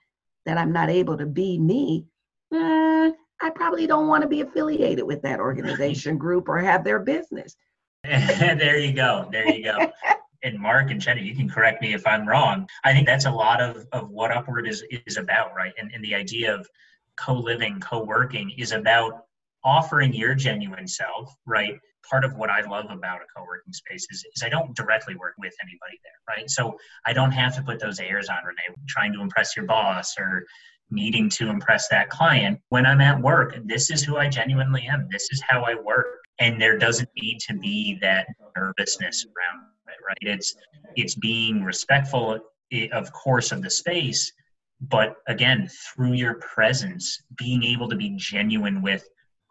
that 0.45 0.59
I'm 0.59 0.73
not 0.73 0.91
able 0.91 1.17
to 1.17 1.27
be 1.27 1.57
me, 1.57 2.07
eh, 2.53 3.13
I 3.41 3.51
probably 3.51 3.87
don't 3.87 4.09
want 4.09 4.23
to 4.23 4.29
be 4.29 4.41
affiliated 4.41 5.07
with 5.07 5.23
that 5.23 5.39
organization 5.39 6.19
group 6.19 6.49
or 6.49 6.59
have 6.59 6.83
their 6.83 6.99
business. 6.99 7.55
there 8.05 8.79
you 8.79 8.93
go. 8.93 9.29
There 9.31 9.49
you 9.49 9.63
go. 9.63 9.79
And 10.47 10.61
Mark 10.61 10.93
and 10.93 11.01
Jenny, 11.01 11.23
you 11.23 11.35
can 11.35 11.49
correct 11.49 11.83
me 11.83 11.93
if 11.93 12.07
I'm 12.07 12.27
wrong. 12.27 12.69
I 12.85 12.93
think 12.93 13.05
that's 13.05 13.27
a 13.27 13.31
lot 13.31 13.61
of, 13.61 13.85
of 13.91 14.11
what 14.11 14.31
Upward 14.31 14.69
is, 14.69 14.85
is 15.05 15.17
about, 15.17 15.55
right? 15.57 15.73
And, 15.77 15.91
and 15.93 16.05
the 16.05 16.15
idea 16.15 16.55
of 16.55 16.69
co 17.17 17.35
living, 17.35 17.81
co 17.81 18.05
working 18.05 18.53
is 18.57 18.71
about 18.71 19.25
offering 19.65 20.15
your 20.15 20.37
genuine 20.37 20.87
self, 20.87 21.35
right? 21.47 21.81
Part 22.09 22.25
of 22.25 22.37
what 22.37 22.49
I 22.49 22.61
love 22.61 22.87
about 22.91 23.23
a 23.23 23.25
co 23.37 23.45
working 23.45 23.73
space 23.73 24.07
is, 24.09 24.25
is 24.37 24.45
I 24.45 24.49
don't 24.49 24.73
directly 24.77 25.17
work 25.17 25.35
with 25.37 25.53
anybody 25.61 25.99
there, 26.05 26.37
right? 26.37 26.49
So 26.49 26.79
I 27.05 27.13
don't 27.13 27.33
have 27.33 27.57
to 27.57 27.63
put 27.63 27.81
those 27.81 27.99
airs 27.99 28.29
on, 28.29 28.37
Renee, 28.47 28.77
trying 28.89 29.13
to 29.15 29.21
impress 29.21 29.57
your 29.57 29.67
boss 29.67 30.15
or 30.17 30.47
needing 30.93 31.29
to 31.31 31.49
impress 31.49 31.89
that 31.89 32.09
client. 32.09 32.61
When 32.69 32.87
I'm 32.87 33.01
at 33.01 33.21
work, 33.21 33.59
this 33.65 33.91
is 33.91 34.05
who 34.05 34.17
I 34.17 34.29
genuinely 34.29 34.87
am. 34.87 35.09
This 35.11 35.27
is 35.33 35.43
how 35.49 35.65
I 35.65 35.75
work. 35.75 36.07
And 36.39 36.63
there 36.63 36.79
doesn't 36.79 37.09
need 37.21 37.41
to 37.49 37.55
be 37.55 37.99
that 38.03 38.29
nervousness 38.57 39.27
around 39.27 39.67
right? 40.07 40.19
It's 40.21 40.55
it's 40.97 41.15
being 41.15 41.63
respectful, 41.63 42.39
eh, 42.73 42.89
of 42.93 43.13
course, 43.13 43.53
of 43.53 43.63
the 43.63 43.71
space, 43.71 44.33
but 44.81 45.17
again, 45.27 45.69
through 45.69 46.13
your 46.13 46.35
presence, 46.35 47.23
being 47.37 47.63
able 47.63 47.89
to 47.89 47.97
be 47.97 48.15
genuine 48.17 48.83
with 48.83 49.09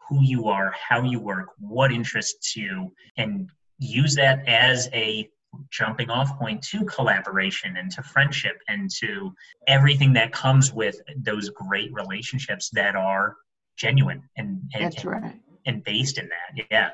who 0.08 0.24
you 0.24 0.48
are, 0.48 0.74
how 0.78 1.02
you 1.02 1.20
work, 1.20 1.50
what 1.60 1.92
interests 1.92 2.56
you, 2.56 2.94
and 3.18 3.50
use 3.80 4.16
that 4.16 4.48
as 4.48 4.88
a 4.94 5.30
jumping 5.72 6.10
off 6.10 6.38
point 6.38 6.62
to 6.62 6.84
collaboration 6.86 7.78
and 7.78 7.90
to 7.92 8.04
friendship 8.04 8.58
and 8.68 8.90
to 8.90 9.34
everything 9.68 10.14
that 10.14 10.32
comes 10.32 10.74
with 10.74 11.00
those 11.18 11.50
great 11.50 11.92
relationships 11.94 12.70
that 12.74 12.96
are 12.96 13.38
genuine 13.78 14.22
and 14.38 14.62
and, 14.74 14.84
That's 14.86 15.06
right. 15.06 15.36
and 15.66 15.84
based 15.84 16.18
in 16.18 16.30
that. 16.30 16.66
Yeah. 16.70 16.90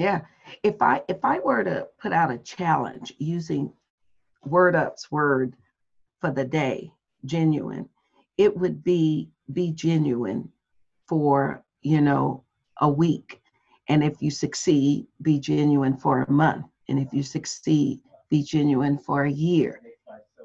Yeah. 0.00 0.22
If 0.62 0.80
I 0.80 1.02
if 1.08 1.18
I 1.24 1.40
were 1.40 1.62
to 1.62 1.86
put 2.00 2.14
out 2.14 2.30
a 2.30 2.38
challenge 2.38 3.12
using 3.18 3.70
Word 4.46 4.74
Up's 4.74 5.12
word 5.12 5.56
for 6.22 6.30
the 6.30 6.46
day, 6.46 6.90
genuine, 7.26 7.86
it 8.38 8.56
would 8.56 8.82
be 8.82 9.28
be 9.52 9.72
genuine 9.72 10.50
for, 11.06 11.62
you 11.82 12.00
know, 12.00 12.44
a 12.80 12.88
week. 12.88 13.42
And 13.88 14.02
if 14.02 14.22
you 14.22 14.30
succeed, 14.30 15.06
be 15.20 15.38
genuine 15.38 15.98
for 15.98 16.22
a 16.22 16.32
month. 16.32 16.64
And 16.88 16.98
if 16.98 17.12
you 17.12 17.22
succeed, 17.22 18.00
be 18.30 18.42
genuine 18.42 18.96
for 18.96 19.24
a 19.24 19.30
year. 19.30 19.82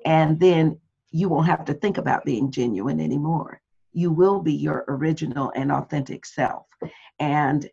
And 0.06 0.38
then 0.38 0.78
you 1.12 1.30
won't 1.30 1.48
have 1.48 1.64
to 1.66 1.74
think 1.74 1.98
about 1.98 2.26
being 2.26 2.52
genuine 2.52 3.00
anymore. 3.00 3.62
You 3.94 4.12
will 4.12 4.42
be 4.42 4.54
your 4.54 4.84
original 4.90 5.54
and 5.56 5.72
authentic 5.72 6.26
self. 6.26 6.66
And 7.20 7.70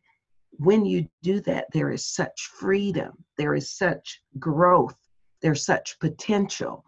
when 0.59 0.85
you 0.85 1.09
do 1.23 1.41
that, 1.41 1.67
there 1.73 1.91
is 1.91 2.05
such 2.05 2.51
freedom, 2.59 3.13
there 3.37 3.55
is 3.55 3.71
such 3.71 4.23
growth, 4.39 4.97
there's 5.41 5.65
such 5.65 5.99
potential. 5.99 6.85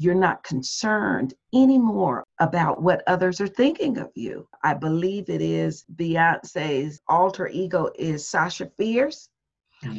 You're 0.00 0.14
not 0.14 0.44
concerned 0.44 1.34
anymore 1.52 2.22
about 2.38 2.80
what 2.80 3.02
others 3.08 3.40
are 3.40 3.48
thinking 3.48 3.98
of 3.98 4.10
you. 4.14 4.46
I 4.62 4.74
believe 4.74 5.28
it 5.28 5.42
is 5.42 5.84
Beyonce's 5.96 7.00
alter 7.08 7.48
ego 7.48 7.90
is 7.96 8.28
Sasha 8.28 8.70
Fierce. 8.76 9.28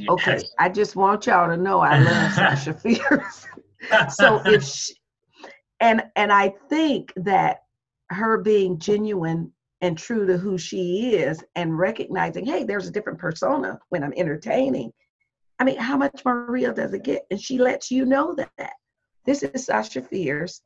Okay, 0.08 0.42
I 0.58 0.70
just 0.70 0.96
want 0.96 1.28
y'all 1.28 1.50
to 1.50 1.58
know 1.58 1.80
I 1.82 2.00
love 2.00 2.34
Sasha 2.34 2.74
Fierce. 2.74 3.48
so 4.10 4.42
if 4.46 4.64
she, 4.64 4.94
and 5.82 6.04
and 6.16 6.32
I 6.32 6.54
think 6.70 7.14
that 7.18 7.64
her 8.10 8.38
being 8.38 8.80
genuine 8.80 9.52
and 9.82 9.98
true 9.98 10.26
to 10.28 10.38
who 10.38 10.58
she 10.58 11.16
is 11.16 11.44
and 11.56 11.78
recognizing, 11.78 12.46
hey, 12.46 12.64
there's 12.64 12.88
a 12.88 12.92
different 12.92 13.20
persona 13.20 13.80
when 13.90 14.04
I'm 14.04 14.14
entertaining. 14.16 14.92
I 15.60 15.64
mean, 15.64 15.78
how 15.78 15.98
much 15.98 16.24
more 16.26 16.46
real 16.50 16.74
does 16.74 16.94
it 16.94 17.04
get? 17.04 17.26
And 17.32 17.40
she 17.40 17.58
lets 17.58 17.92
you 17.92 18.06
know 18.06 18.36
that. 18.36 18.74
This 19.26 19.44
is 19.44 19.66
Sasha 19.66 20.02
Fierce, 20.02 20.62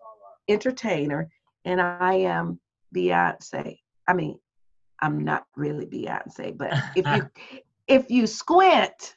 entertainer, 0.48 1.29
and 1.65 1.82
I 1.82 2.13
am 2.15 2.60
Beyonce. 2.96 3.79
I 4.08 4.13
mean, 4.13 4.39
I'm 5.00 5.24
not 5.24 5.46
really 5.55 5.86
Beyonce, 5.86 6.58
but 6.58 6.74
if 6.96 7.05
you 7.05 7.29
if 7.88 8.10
you 8.10 8.25
squint, 8.25 9.15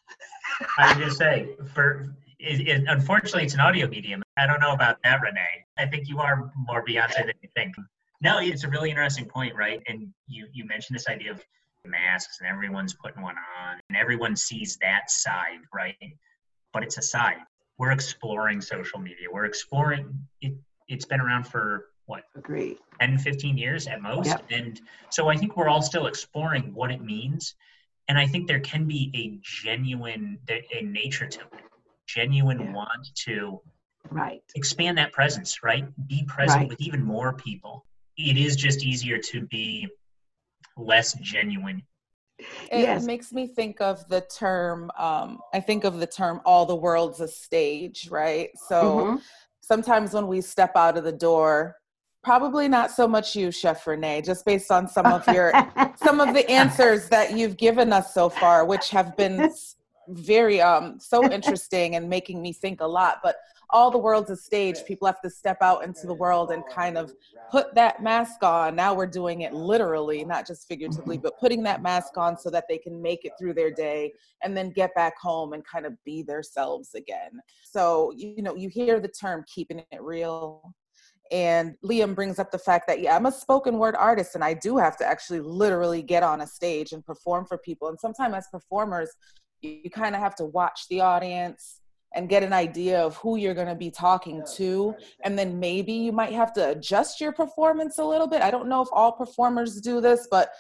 I 0.78 0.94
was 0.94 1.06
just 1.06 1.18
say, 1.18 1.54
for 1.72 2.14
it, 2.38 2.66
it, 2.66 2.84
unfortunately, 2.88 3.44
it's 3.44 3.54
an 3.54 3.60
audio 3.60 3.86
medium. 3.86 4.22
I 4.36 4.46
don't 4.46 4.60
know 4.60 4.72
about 4.72 4.96
that, 5.04 5.20
Renee. 5.20 5.64
I 5.78 5.86
think 5.86 6.08
you 6.08 6.18
are 6.18 6.50
more 6.56 6.84
Beyonce 6.84 7.18
than 7.26 7.34
you 7.42 7.48
think. 7.54 7.76
No, 8.22 8.38
it's 8.38 8.64
a 8.64 8.68
really 8.68 8.90
interesting 8.90 9.26
point, 9.26 9.54
right? 9.54 9.82
And 9.88 10.08
you 10.26 10.46
you 10.52 10.64
mentioned 10.66 10.96
this 10.98 11.08
idea 11.08 11.30
of 11.32 11.44
masks, 11.84 12.38
and 12.40 12.48
everyone's 12.48 12.94
putting 12.94 13.22
one 13.22 13.36
on, 13.36 13.78
and 13.88 13.96
everyone 13.96 14.34
sees 14.36 14.76
that 14.80 15.10
side, 15.10 15.58
right? 15.74 15.96
But 16.72 16.82
it's 16.82 16.98
a 16.98 17.02
side. 17.02 17.38
We're 17.78 17.92
exploring 17.92 18.60
social 18.60 18.98
media. 18.98 19.28
We're 19.30 19.44
exploring 19.44 20.14
it. 20.40 20.54
It's 20.88 21.04
been 21.04 21.20
around 21.20 21.46
for 21.46 21.86
what 22.06 22.24
agreed. 22.36 22.78
10, 23.00 23.18
15 23.18 23.58
years 23.58 23.86
at 23.88 24.00
most. 24.00 24.26
Yep. 24.28 24.44
And 24.50 24.80
so 25.10 25.28
I 25.28 25.36
think 25.36 25.56
we're 25.56 25.68
all 25.68 25.82
still 25.82 26.06
exploring 26.06 26.72
what 26.72 26.90
it 26.90 27.02
means. 27.02 27.54
And 28.08 28.16
I 28.16 28.26
think 28.26 28.46
there 28.46 28.60
can 28.60 28.86
be 28.86 29.10
a 29.14 29.38
genuine 29.42 30.38
a 30.48 30.82
nature 30.82 31.26
to 31.26 31.40
it, 31.40 31.64
genuine 32.06 32.60
Yeah. 32.60 32.72
want 32.72 33.14
to 33.24 33.60
Right. 34.08 34.40
expand 34.54 34.96
that 34.98 35.12
presence, 35.12 35.64
right? 35.64 35.84
Be 36.06 36.24
present 36.24 36.60
Right. 36.60 36.68
with 36.68 36.80
even 36.80 37.02
more 37.02 37.32
people. 37.32 37.84
It 38.16 38.36
is 38.36 38.56
just 38.56 38.82
easier 38.84 39.18
to 39.18 39.42
be 39.46 39.88
less 40.76 41.14
genuine. 41.20 41.82
It 42.70 42.80
Yes. 42.82 43.04
makes 43.04 43.32
me 43.32 43.46
think 43.46 43.80
of 43.80 44.08
the 44.08 44.20
term, 44.22 44.90
um, 44.98 45.40
I 45.54 45.60
think 45.60 45.84
of 45.84 46.00
the 46.00 46.06
term 46.06 46.40
all 46.44 46.66
the 46.66 46.76
world's 46.76 47.20
a 47.20 47.28
stage, 47.28 48.08
right? 48.10 48.50
So 48.68 48.80
Mhm. 48.80 49.22
sometimes 49.60 50.12
when 50.14 50.26
we 50.26 50.40
step 50.40 50.72
out 50.76 50.96
of 50.98 51.04
the 51.04 51.12
door, 51.12 51.76
Probably 52.26 52.66
not 52.66 52.90
so 52.90 53.06
much 53.06 53.36
you, 53.36 53.52
Chef 53.52 53.86
Renee, 53.86 54.20
just 54.20 54.44
based 54.44 54.72
on 54.72 54.88
some 54.88 55.06
of 55.06 55.28
your 55.28 55.52
some 55.96 56.18
of 56.18 56.34
the 56.34 56.50
answers 56.50 57.08
that 57.08 57.30
you've 57.30 57.56
given 57.56 57.92
us 57.92 58.12
so 58.12 58.28
far, 58.28 58.64
which 58.64 58.90
have 58.90 59.16
been 59.16 59.48
very 60.08 60.60
um 60.60 60.98
so 60.98 61.30
interesting 61.32 61.96
and 61.96 62.08
making 62.08 62.42
me 62.42 62.52
think 62.52 62.80
a 62.80 62.86
lot. 62.86 63.18
But 63.22 63.36
all 63.70 63.90
the 63.90 63.98
world's 63.98 64.30
a 64.30 64.36
stage. 64.36 64.84
People 64.86 65.06
have 65.06 65.20
to 65.22 65.30
step 65.30 65.58
out 65.60 65.84
into 65.84 66.06
the 66.06 66.14
world 66.14 66.50
and 66.50 66.62
kind 66.72 66.96
of 66.96 67.12
put 67.50 67.74
that 67.74 68.02
mask 68.02 68.42
on. 68.42 68.76
Now 68.76 68.94
we're 68.94 69.06
doing 69.06 69.42
it 69.42 69.52
literally, 69.52 70.24
not 70.24 70.46
just 70.46 70.68
figuratively, 70.68 71.18
but 71.18 71.38
putting 71.38 71.62
that 71.64 71.82
mask 71.82 72.16
on 72.16 72.36
so 72.38 72.50
that 72.50 72.64
they 72.68 72.78
can 72.78 73.00
make 73.02 73.24
it 73.24 73.32
through 73.38 73.54
their 73.54 73.70
day 73.70 74.12
and 74.42 74.56
then 74.56 74.70
get 74.70 74.94
back 74.94 75.18
home 75.18 75.52
and 75.52 75.64
kind 75.64 75.86
of 75.86 75.92
be 76.04 76.22
themselves 76.22 76.94
again. 76.94 77.40
So, 77.64 78.12
you 78.16 78.42
know, 78.42 78.54
you 78.54 78.68
hear 78.68 79.00
the 79.00 79.08
term 79.08 79.44
keeping 79.52 79.82
it 79.90 80.02
real. 80.02 80.74
And 81.32 81.74
Liam 81.84 82.14
brings 82.14 82.38
up 82.38 82.52
the 82.52 82.58
fact 82.58 82.86
that, 82.86 83.00
yeah, 83.00 83.16
I'm 83.16 83.26
a 83.26 83.32
spoken 83.32 83.78
word 83.78 83.96
artist 83.96 84.36
and 84.36 84.44
I 84.44 84.54
do 84.54 84.76
have 84.76 84.96
to 84.98 85.04
actually 85.04 85.40
literally 85.40 86.00
get 86.00 86.22
on 86.22 86.42
a 86.42 86.46
stage 86.46 86.92
and 86.92 87.04
perform 87.04 87.46
for 87.46 87.58
people. 87.58 87.88
And 87.88 87.98
sometimes 87.98 88.36
as 88.36 88.46
performers, 88.52 89.10
you, 89.66 89.90
kind 89.90 90.14
of 90.14 90.20
have 90.20 90.34
to 90.36 90.44
watch 90.44 90.86
the 90.88 91.00
audience 91.00 91.80
and 92.14 92.28
get 92.28 92.42
an 92.42 92.52
idea 92.52 93.00
of 93.00 93.16
who 93.16 93.36
you're 93.36 93.54
going 93.54 93.66
to 93.66 93.74
be 93.74 93.90
talking 93.90 94.42
to. 94.54 94.94
and 95.24 95.38
then 95.38 95.58
maybe 95.58 95.92
you 95.92 96.12
might 96.12 96.32
have 96.32 96.52
to 96.54 96.70
adjust 96.70 97.20
your 97.20 97.32
performance 97.32 97.98
a 97.98 98.04
little 98.04 98.26
bit. 98.26 98.42
I 98.42 98.50
don't 98.50 98.68
know 98.68 98.82
if 98.82 98.88
all 98.92 99.12
performers 99.12 99.80
do 99.80 100.00
this 100.00 100.26
but 100.30 100.50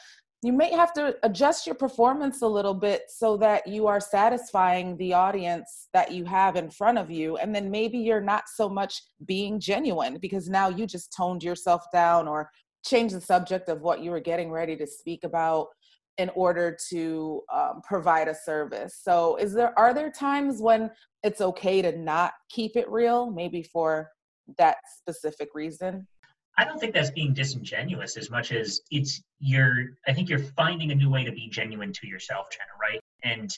you 0.42 0.52
may 0.52 0.70
have 0.70 0.92
to 0.92 1.16
adjust 1.22 1.66
your 1.66 1.74
performance 1.74 2.42
a 2.42 2.46
little 2.46 2.74
bit 2.74 3.02
so 3.08 3.36
that 3.38 3.66
you 3.66 3.86
are 3.86 4.00
satisfying 4.00 4.96
the 4.96 5.14
audience 5.14 5.88
that 5.92 6.12
you 6.12 6.24
have 6.24 6.56
in 6.56 6.70
front 6.70 6.98
of 6.98 7.10
you. 7.10 7.36
And 7.38 7.54
then 7.54 7.70
maybe 7.70 7.98
you're 7.98 8.20
not 8.20 8.44
so 8.48 8.68
much 8.68 9.02
being 9.24 9.58
genuine 9.58 10.18
because 10.18 10.48
now 10.48 10.68
you 10.68 10.86
just 10.86 11.12
toned 11.16 11.42
yourself 11.42 11.84
down 11.92 12.28
or 12.28 12.50
changed 12.84 13.16
the 13.16 13.20
subject 13.20 13.68
of 13.68 13.80
what 13.80 14.00
you 14.02 14.10
were 14.10 14.20
getting 14.20 14.50
ready 14.50 14.76
to 14.76 14.86
speak 14.86 15.24
about 15.24 15.68
in 16.18 16.30
order 16.30 16.76
to 16.88 17.42
um, 17.52 17.80
provide 17.84 18.28
a 18.28 18.34
service 18.34 19.00
so 19.02 19.36
is 19.36 19.52
there 19.52 19.78
are 19.78 19.92
there 19.94 20.10
times 20.10 20.60
when 20.60 20.90
it's 21.22 21.40
okay 21.40 21.82
to 21.82 21.96
not 21.96 22.32
keep 22.50 22.76
it 22.76 22.88
real 22.90 23.30
maybe 23.30 23.62
for 23.62 24.10
that 24.58 24.76
specific 25.00 25.48
reason 25.54 26.06
I 26.58 26.64
don't 26.64 26.78
think 26.78 26.94
that's 26.94 27.10
being 27.10 27.34
disingenuous 27.34 28.16
as 28.16 28.30
much 28.30 28.50
as 28.50 28.80
it's 28.90 29.22
you're. 29.40 29.90
I 30.06 30.12
think 30.12 30.28
you're 30.28 30.38
finding 30.38 30.90
a 30.90 30.94
new 30.94 31.10
way 31.10 31.22
to 31.24 31.32
be 31.32 31.48
genuine 31.48 31.92
to 31.92 32.06
yourself, 32.06 32.48
Jenna. 32.50 32.70
Right? 32.80 33.00
And 33.22 33.50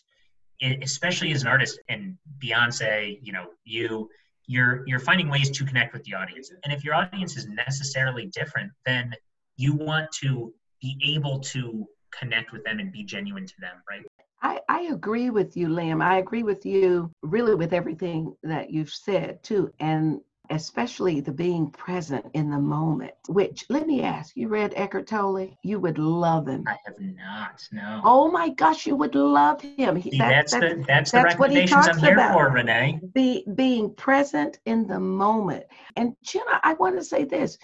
it, 0.61 0.83
especially 0.83 1.33
as 1.33 1.43
an 1.43 1.49
artist, 1.49 1.79
and 1.89 2.17
Beyonce, 2.43 3.19
you 3.23 3.33
know, 3.33 3.47
you, 3.65 4.11
you're 4.47 4.83
you're 4.87 4.99
finding 4.99 5.29
ways 5.29 5.51
to 5.51 5.65
connect 5.65 5.93
with 5.93 6.03
the 6.05 6.15
audience. 6.15 6.51
And 6.65 6.73
if 6.73 6.85
your 6.85 6.95
audience 6.95 7.37
is 7.37 7.47
necessarily 7.47 8.27
different, 8.27 8.73
then 8.85 9.15
you 9.57 9.75
want 9.75 10.11
to 10.23 10.53
be 10.83 10.99
able 11.15 11.39
to 11.41 11.87
connect 12.11 12.53
with 12.53 12.65
them 12.65 12.79
and 12.79 12.93
be 12.93 13.03
genuine 13.05 13.47
to 13.47 13.61
them, 13.61 13.77
right? 13.89 14.05
I, 14.43 14.61
I 14.69 14.81
agree 14.93 15.31
with 15.31 15.57
you, 15.57 15.69
Liam. 15.69 16.03
I 16.03 16.19
agree 16.19 16.43
with 16.45 16.65
you 16.65 17.11
really 17.23 17.55
with 17.55 17.73
everything 17.73 18.35
that 18.43 18.71
you've 18.71 18.91
said 18.91 19.43
too. 19.43 19.73
And 19.81 20.21
especially 20.51 21.21
the 21.21 21.33
being 21.33 21.71
present 21.71 22.25
in 22.35 22.51
the 22.51 22.59
moment, 22.59 23.13
which 23.29 23.65
let 23.69 23.87
me 23.87 24.03
ask, 24.03 24.37
you 24.37 24.49
read 24.49 24.73
Eckhart 24.77 25.07
Tolle? 25.09 25.49
You 25.63 25.81
would 25.81 25.99
love 25.99 26.47
him. 26.47 26.65
I 26.67 26.77
have 26.87 26.99
not, 27.01 27.67
no. 27.73 28.01
Oh 28.05 28.31
my 28.31 28.51
gosh, 28.51 28.87
you 28.87 28.95
would 28.97 29.15
love 29.15 29.61
him. 29.61 29.97
He, 29.97 30.11
See, 30.11 30.19
that- 30.19 30.31
that's, 30.31 30.53
the 30.53 30.85
that's 30.87 31.11
the 31.13 31.19
that's 31.21 31.39
what 31.39 31.51
he 31.51 31.57
recommendations 31.57 31.87
I'm 31.89 31.99
here 31.99 32.13
about. 32.15 32.33
for, 32.35 32.49
Renee. 32.51 33.01
be 33.15 33.45
being 33.55 33.93
present 33.95 34.59
in 34.67 34.87
the 34.87 35.01
moment. 35.01 35.65
And 35.97 36.15
Jenna, 36.23 36.61
I 36.63 36.75
want 36.75 36.97
to 36.97 37.05
say 37.05 37.25
this. 37.25 37.59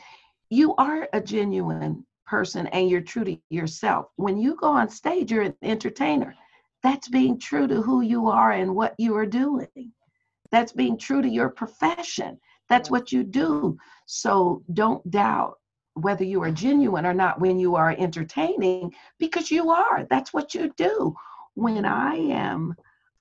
You 0.51 0.75
are 0.77 1.09
a 1.13 1.21
genuine 1.21 2.05
person 2.27 2.67
and 2.69 2.89
you're 2.89 3.01
true 3.01 3.25
to 3.25 3.39
yourself. 3.51 4.07
When 4.17 4.39
you 4.39 4.57
go 4.57 4.69
on 4.69 4.89
stage, 4.89 5.31
you're 5.31 5.43
an 5.43 5.57
entertainer. 5.63 6.35
That's 6.83 7.09
being 7.09 7.39
true 7.39 7.67
to 7.69 7.81
who 7.81 8.03
you 8.03 8.29
are 8.29 8.53
and 8.53 8.75
what 8.75 8.95
you 8.99 9.17
are 9.17 9.27
doing. 9.27 9.93
That's 10.51 10.73
being 10.73 10.99
true 10.99 11.23
to 11.23 11.29
your 11.29 11.49
profession. 11.49 12.39
That's 12.69 12.91
what 12.91 13.13
you 13.13 13.25
do. 13.25 13.77
So 14.07 14.63
don't 14.73 15.09
doubt 15.11 15.59
whether 15.95 16.25
you 16.25 16.43
are 16.43 16.51
genuine 16.51 17.07
or 17.07 17.15
not 17.15 17.41
when 17.41 17.59
you 17.59 17.77
are 17.77 17.95
entertaining 17.99 18.95
because 19.19 19.51
you 19.51 19.71
are. 19.71 20.07
That's 20.11 20.33
what 20.33 20.55
you 20.55 20.73
do. 20.77 21.15
When 21.55 21.85
I 21.85 22.17
am 22.17 22.75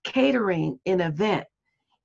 catering 0.04 0.80
an 0.86 1.02
event 1.02 1.46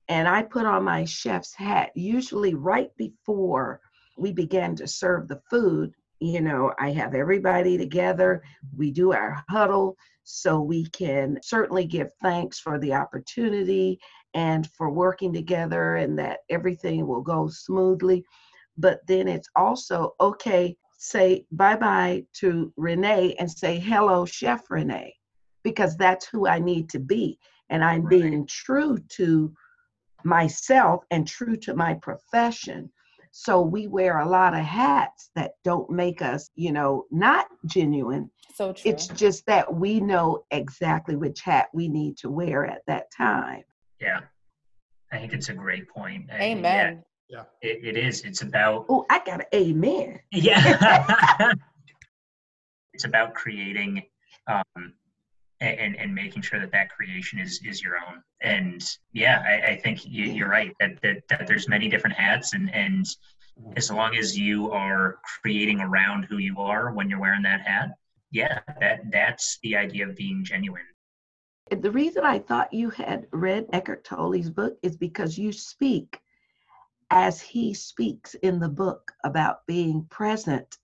and 0.08 0.28
I 0.28 0.42
put 0.42 0.66
on 0.66 0.84
my 0.84 1.04
chef's 1.04 1.54
hat, 1.54 1.90
usually 1.94 2.54
right 2.54 2.90
before 2.96 3.80
we 4.16 4.32
begin 4.32 4.76
to 4.76 4.86
serve 4.86 5.28
the 5.28 5.40
food. 5.50 5.92
You 6.20 6.40
know, 6.40 6.72
I 6.78 6.90
have 6.92 7.14
everybody 7.14 7.78
together, 7.78 8.42
we 8.76 8.90
do 8.90 9.12
our 9.12 9.44
huddle 9.48 9.96
so 10.24 10.60
we 10.60 10.86
can 10.86 11.38
certainly 11.42 11.86
give 11.86 12.12
thanks 12.20 12.58
for 12.58 12.78
the 12.78 12.92
opportunity 12.92 13.98
and 14.34 14.68
for 14.72 14.90
working 14.90 15.32
together 15.32 15.96
and 15.96 16.18
that 16.18 16.40
everything 16.50 17.06
will 17.06 17.22
go 17.22 17.48
smoothly. 17.48 18.24
But 18.76 19.00
then 19.06 19.28
it's 19.28 19.48
also 19.56 20.14
okay, 20.20 20.76
say 20.98 21.46
bye 21.52 21.76
bye 21.76 22.24
to 22.34 22.72
Renee 22.76 23.36
and 23.38 23.50
say 23.50 23.78
hello, 23.78 24.26
Chef 24.26 24.70
Renee, 24.70 25.14
because 25.62 25.96
that's 25.96 26.26
who 26.26 26.46
I 26.46 26.58
need 26.58 26.90
to 26.90 26.98
be. 26.98 27.38
And 27.70 27.84
I'm 27.84 28.06
being 28.06 28.46
true 28.46 28.98
to 29.10 29.52
myself 30.24 31.04
and 31.10 31.26
true 31.26 31.56
to 31.58 31.74
my 31.74 31.94
profession. 31.94 32.90
So 33.40 33.62
we 33.62 33.86
wear 33.86 34.18
a 34.18 34.28
lot 34.28 34.52
of 34.52 34.64
hats 34.64 35.30
that 35.36 35.52
don't 35.62 35.88
make 35.88 36.22
us, 36.22 36.50
you 36.56 36.72
know, 36.72 37.04
not 37.12 37.46
genuine. 37.66 38.32
so 38.52 38.72
true 38.72 38.90
It's 38.90 39.06
just 39.06 39.46
that 39.46 39.72
we 39.72 40.00
know 40.00 40.42
exactly 40.50 41.14
which 41.14 41.42
hat 41.42 41.68
we 41.72 41.86
need 41.86 42.16
to 42.18 42.30
wear 42.30 42.66
at 42.66 42.82
that 42.88 43.12
time. 43.16 43.62
Yeah. 44.00 44.22
I 45.12 45.18
think 45.18 45.34
it's 45.34 45.50
a 45.50 45.54
great 45.54 45.88
point. 45.88 46.26
And 46.30 46.42
amen 46.42 47.04
Yeah, 47.28 47.44
it, 47.62 47.84
it 47.84 47.96
is. 47.96 48.22
It's 48.22 48.42
about 48.42 48.86
Oh, 48.88 49.06
I 49.08 49.20
got 49.24 49.38
an 49.38 49.46
amen. 49.54 50.18
Yeah. 50.32 51.52
it's 52.92 53.04
about 53.04 53.34
creating 53.34 54.02
um, 54.48 54.94
and, 55.60 55.96
and 55.96 56.14
making 56.14 56.42
sure 56.42 56.60
that 56.60 56.72
that 56.72 56.90
creation 56.90 57.38
is 57.38 57.60
is 57.64 57.82
your 57.82 57.96
own. 57.96 58.22
And 58.40 58.84
yeah, 59.12 59.42
I, 59.46 59.72
I 59.72 59.76
think 59.76 60.06
you, 60.06 60.26
you're 60.26 60.48
right 60.48 60.72
that, 60.80 61.00
that 61.02 61.22
that 61.28 61.46
there's 61.46 61.68
many 61.68 61.88
different 61.88 62.16
hats, 62.16 62.52
and 62.54 62.72
and 62.74 63.06
as 63.76 63.90
long 63.90 64.16
as 64.16 64.38
you 64.38 64.70
are 64.70 65.18
creating 65.42 65.80
around 65.80 66.24
who 66.24 66.38
you 66.38 66.58
are 66.58 66.92
when 66.92 67.10
you're 67.10 67.20
wearing 67.20 67.42
that 67.42 67.60
hat, 67.62 67.90
yeah, 68.30 68.60
that 68.80 69.00
that's 69.10 69.58
the 69.62 69.76
idea 69.76 70.08
of 70.08 70.14
being 70.16 70.44
genuine. 70.44 70.82
The 71.70 71.90
reason 71.90 72.24
I 72.24 72.38
thought 72.38 72.72
you 72.72 72.90
had 72.90 73.26
read 73.32 73.66
Eckhart 73.72 74.04
Tolle's 74.04 74.48
book 74.48 74.78
is 74.82 74.96
because 74.96 75.36
you 75.36 75.52
speak 75.52 76.18
as 77.10 77.40
he 77.40 77.74
speaks 77.74 78.34
in 78.34 78.58
the 78.58 78.68
book 78.68 79.12
about 79.24 79.66
being 79.66 80.06
present 80.08 80.78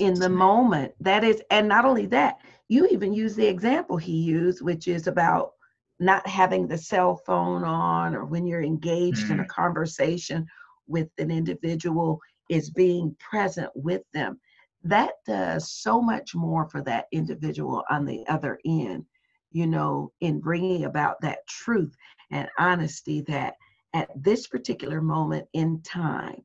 in 0.00 0.14
the 0.14 0.28
moment. 0.28 0.92
That 1.00 1.24
is, 1.24 1.42
and 1.50 1.68
not 1.68 1.84
only 1.84 2.06
that, 2.06 2.38
you 2.68 2.86
even 2.88 3.12
use 3.12 3.34
the 3.34 3.46
example 3.46 3.96
he 3.96 4.16
used, 4.16 4.62
which 4.62 4.88
is 4.88 5.06
about 5.06 5.52
not 5.98 6.26
having 6.26 6.66
the 6.66 6.78
cell 6.78 7.16
phone 7.26 7.64
on 7.64 8.14
or 8.14 8.24
when 8.24 8.46
you're 8.46 8.62
engaged 8.62 9.30
in 9.30 9.40
a 9.40 9.46
conversation 9.46 10.46
with 10.86 11.08
an 11.18 11.30
individual, 11.30 12.20
is 12.48 12.70
being 12.70 13.14
present 13.18 13.70
with 13.74 14.02
them. 14.12 14.40
That 14.82 15.12
does 15.26 15.70
so 15.70 16.00
much 16.00 16.34
more 16.34 16.68
for 16.68 16.82
that 16.82 17.06
individual 17.12 17.84
on 17.90 18.06
the 18.06 18.26
other 18.28 18.58
end, 18.64 19.04
you 19.52 19.66
know, 19.66 20.10
in 20.20 20.40
bringing 20.40 20.84
about 20.84 21.20
that 21.20 21.46
truth 21.46 21.94
and 22.30 22.48
honesty 22.58 23.20
that 23.22 23.54
at 23.92 24.08
this 24.16 24.46
particular 24.46 25.00
moment 25.00 25.46
in 25.52 25.82
time, 25.82 26.42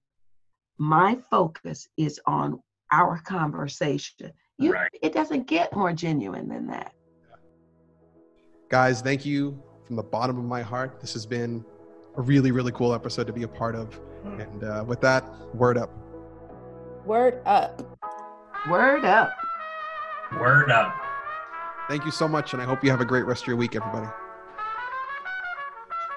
my 0.77 1.17
focus 1.29 1.87
is 1.97 2.19
on 2.25 2.61
our 2.95 3.19
conversation. 3.21 4.31
You, 4.57 4.73
Right. 4.73 4.89
It 5.01 5.13
doesn't 5.13 5.47
get 5.47 5.75
more 5.75 5.91
genuine 5.91 6.47
than 6.47 6.67
that. 6.67 6.93
Guys, 8.69 9.01
thank 9.01 9.25
you 9.25 9.61
from 9.85 9.95
the 9.95 10.03
bottom 10.03 10.37
of 10.37 10.45
my 10.45 10.61
heart. 10.61 11.01
This 11.01 11.13
has 11.13 11.25
been 11.25 11.63
a 12.15 12.21
really, 12.21 12.51
really 12.51 12.71
cool 12.71 12.93
episode 12.93 13.27
to 13.27 13.33
be 13.33 13.43
a 13.43 13.47
part 13.47 13.75
of. 13.75 13.99
And 14.23 14.63
uh, 14.63 14.83
with 14.87 15.01
that, 15.01 15.23
word 15.53 15.77
up. 15.77 15.91
word 17.05 17.41
up 17.45 17.95
Word 18.69 19.05
up. 19.05 19.37
Word 20.39 20.71
up. 20.71 20.95
Thank 21.87 22.03
you 22.03 22.09
so 22.09 22.27
much, 22.27 22.53
and 22.53 22.61
I 22.61 22.65
hope 22.65 22.83
you 22.83 22.89
have 22.89 23.01
a 23.01 23.05
great 23.05 23.25
rest 23.27 23.43
of 23.43 23.47
your 23.47 23.57
week, 23.57 23.75
everybody. 23.75 24.07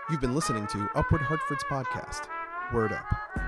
You've 0.08 0.22
been 0.22 0.34
listening 0.34 0.66
to 0.68 0.88
Upward 0.94 1.20
Hartford's 1.20 1.64
podcast, 1.64 2.22
Word 2.72 2.92
Up. 2.92 3.47